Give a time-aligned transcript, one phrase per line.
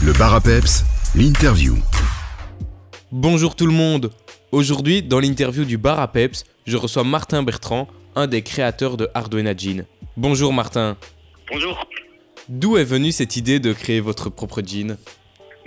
[0.00, 0.84] Le bar à peps,
[1.16, 1.76] l'interview.
[3.10, 4.12] Bonjour tout le monde.
[4.52, 9.08] Aujourd'hui, dans l'interview du bar à peps, je reçois Martin Bertrand, un des créateurs de
[9.14, 9.84] Arduino Jean.
[10.16, 10.96] Bonjour Martin.
[11.50, 11.84] Bonjour.
[12.48, 14.96] D'où est venue cette idée de créer votre propre jean?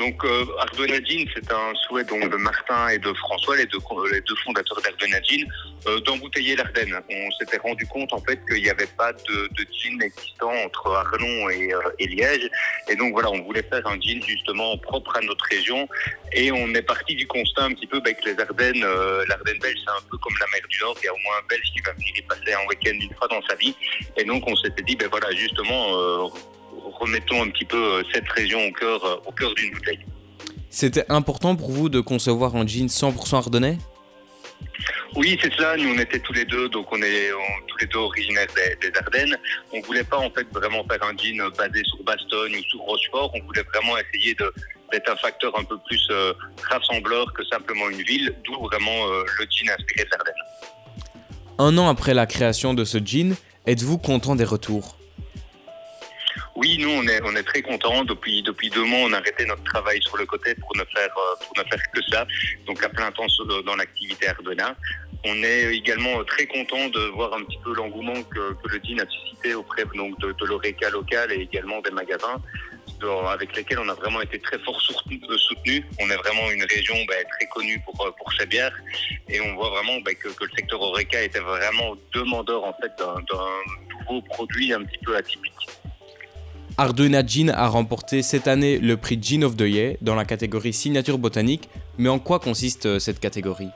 [0.00, 0.46] Donc, euh,
[0.78, 3.78] Jean, c'est un souhait donc, de Martin et de François, les deux,
[4.10, 5.46] les deux fondateurs Jean,
[5.88, 6.98] euh, d'embouteiller l'Ardenne.
[7.10, 10.90] On s'était rendu compte en fait qu'il n'y avait pas de, de jean existant entre
[10.90, 12.48] Arlon et, euh, et, Liège.
[12.88, 15.86] Et donc voilà, on voulait faire un jean justement propre à notre région.
[16.32, 19.58] Et on est parti du constat un petit peu bah, que les Ardennes, euh, l'Ardenne
[19.58, 20.96] belge, c'est un peu comme la mer du Nord.
[21.02, 23.14] Il y a au moins un Belge qui va venir y passer un week-end une
[23.16, 23.76] fois dans sa vie.
[24.16, 26.28] Et donc on s'était dit, ben voilà, justement, euh,
[26.98, 30.00] remettons un petit peu euh, cette région au cœur, euh, au cœur d'une bouteille.
[30.70, 33.78] C'était important pour vous de concevoir un jean 100% ardennais?
[35.16, 35.76] Oui, c'est cela.
[35.76, 38.90] Nous, on était tous les deux, donc on est on, tous les deux originaires des,
[38.90, 39.36] des, Ardennes.
[39.72, 43.32] On voulait pas en fait vraiment faire un jean basé sur Bastogne ou sur Rochefort.
[43.34, 44.52] On voulait vraiment essayer de
[44.90, 46.32] d'être un facteur un peu plus euh,
[46.68, 50.34] rassembleur que simplement une ville, d'où vraiment euh, le jean inspiré de l'Ardenne.
[51.58, 53.36] Un an après la création de ce jean,
[53.66, 54.96] êtes-vous content des retours?
[56.60, 58.04] Oui, nous on est on est très contents.
[58.04, 61.08] Depuis depuis deux mois, on a arrêté notre travail sur le côté pour ne faire
[61.42, 62.26] pour ne faire que ça.
[62.66, 63.26] Donc à plein temps
[63.64, 64.76] dans l'activité Ardena.
[65.24, 69.00] On est également très content de voir un petit peu l'engouement que, que, le jean
[69.00, 72.40] a suscité auprès donc de, de l'ORECA local et également des magasins
[73.30, 75.84] avec lesquels on a vraiment été très fort soutenus.
[76.00, 78.76] On est vraiment une région bah, très connue pour, pour ses bières
[79.28, 82.92] et on voit vraiment bah, que, que, le secteur Oreca était vraiment demandeur en fait
[82.98, 83.22] d'un
[84.00, 85.79] nouveau produit un petit peu atypique.
[86.80, 90.72] Arduino Jean a remporté cette année le prix Jean of the Year dans la catégorie
[90.72, 93.68] signature botanique, mais en quoi consiste cette catégorie?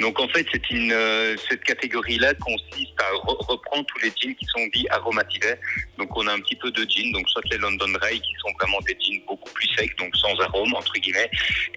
[0.00, 4.66] Donc en fait, euh, cette catégorie-là consiste à re reprendre tous les jeans qui sont
[4.74, 5.54] dits aromatisés.
[5.98, 8.52] Donc on a un petit peu de jeans, donc soit les London Dry qui sont
[8.58, 11.30] vraiment des jeans beaucoup plus secs, donc sans arôme entre guillemets,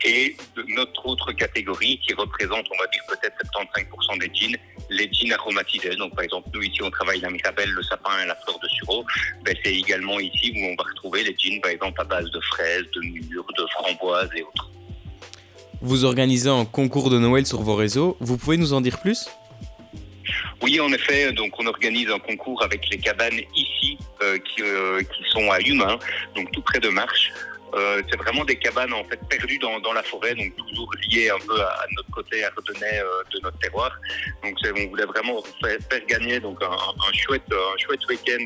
[0.06, 0.36] et
[0.70, 4.58] notre autre catégorie qui représente, on va dire peut-être 75% des jeans,
[4.90, 5.96] les jeans aromatisés.
[5.96, 8.68] Donc par exemple, nous ici on travaille la mirabelle, le sapin et la fleur de
[8.68, 9.06] sureau.
[9.44, 12.40] Ben, c'est également ici où on va retrouver les jeans par exemple à base de
[12.42, 14.70] fraises, de mûres, de framboises et autres.
[15.82, 18.16] Vous organisez un concours de Noël sur vos réseaux.
[18.22, 19.28] Vous pouvez nous en dire plus?
[20.62, 21.34] Oui, en effet.
[21.34, 25.60] Donc, on organise un concours avec les cabanes ici, euh, qui, euh, qui, sont à
[25.60, 26.00] Humain,
[26.36, 27.34] donc tout près de Marche.
[27.76, 31.40] Euh, c'est vraiment des cabanes en fait perdues dans, la forêt, donc toujours liées un
[31.46, 33.92] peu à, notre côté ardennais euh, de notre terroir.
[34.44, 38.46] Donc on voulait vraiment faire, gagner donc un, chouette un chouette week-end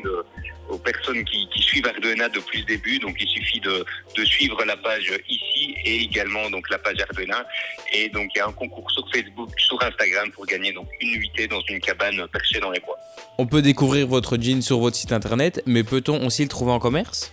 [0.68, 2.98] aux personnes qui, suivent Ardena depuis le début.
[2.98, 3.84] Donc il suffit de,
[4.16, 7.44] de, suivre la page ici et également donc la page Ardena.
[7.92, 11.18] Et donc il y a un concours sur Facebook, sur Instagram pour gagner donc une
[11.18, 12.98] nuitée dans une cabane perchée dans les bois.
[13.38, 16.78] On peut découvrir votre jean sur votre site internet, mais peut-on aussi le trouver en
[16.78, 17.32] commerce?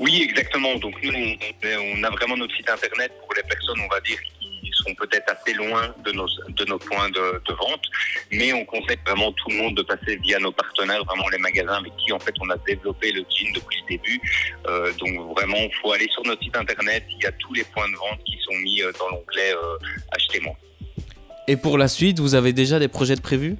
[0.00, 0.76] Oui, exactement.
[0.76, 4.70] Donc nous, on a vraiment notre site internet pour les personnes, on va dire, qui
[4.72, 7.82] sont peut-être assez loin de nos, de nos points de, vente,
[8.30, 11.78] mais on conseille vraiment tout le monde de passer via nos partenaires, vraiment les magasins
[11.78, 14.20] avec qui en fait on a développé le jean depuis le début.
[14.68, 17.64] Euh, donc vraiment, il faut aller sur notre site internet, il y a tous les
[17.64, 19.78] points de vente qui sont mis dans l'onglet euh,
[20.12, 20.54] Achetez-moi.
[21.48, 23.56] Et pour la suite, vous avez déjà des projets de prévus?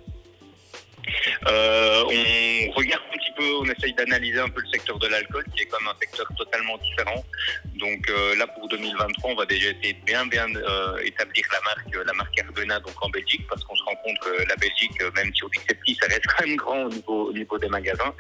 [3.43, 6.77] On essaye d'analyser un peu le secteur de l'alcool, qui est comme un secteur totalement
[6.79, 7.25] différent.
[7.77, 12.07] Donc euh, là, pour 2023, on va déjà essayer bien, bien euh, établir la marque,
[12.07, 15.33] la marque Ardena donc en Belgique, parce qu'on se rend compte que la Belgique, même
[15.35, 17.59] si on dit que c'est petit, ça reste quand même grand au niveau, au niveau
[17.59, 18.15] des magasins.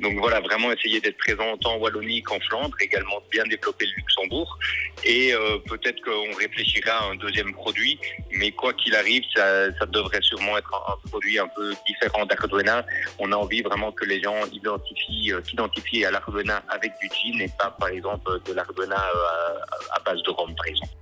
[0.00, 4.58] Donc voilà, vraiment essayer d'être présent en Wallonie qu'en Flandre, également bien développer le Luxembourg.
[5.04, 7.98] Et euh, peut-être qu'on réfléchira à un deuxième produit,
[8.32, 12.84] mais quoi qu'il arrive, ça, devrait sûrement être un, produit un peu différent d'Ardena.
[13.18, 17.40] On a envie vraiment que les gens identifient, euh, s'identifient à l'Ardena avec du gin
[17.40, 20.92] et pas, par exemple, de l'Ardena à, à base de rhum, par exemple.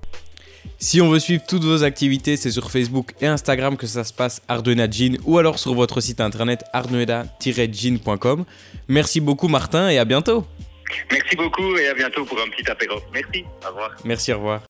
[0.81, 4.13] Si on veut suivre toutes vos activités, c'est sur Facebook et Instagram que ça se
[4.13, 8.45] passe Arduino Jean ou alors sur votre site internet arduino-jean.com.
[8.87, 10.47] Merci beaucoup Martin et à bientôt.
[11.10, 13.00] Merci beaucoup et à bientôt pour un petit apéro.
[13.12, 13.96] Merci, au revoir.
[14.05, 14.62] Merci, au revoir.